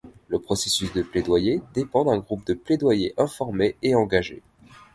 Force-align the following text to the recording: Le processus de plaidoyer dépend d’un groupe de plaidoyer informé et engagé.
Le 0.29 0.39
processus 0.39 0.91
de 0.93 1.03
plaidoyer 1.03 1.61
dépend 1.75 2.05
d’un 2.05 2.17
groupe 2.17 2.43
de 2.47 2.55
plaidoyer 2.55 3.13
informé 3.19 3.75
et 3.83 3.93
engagé. 3.93 4.41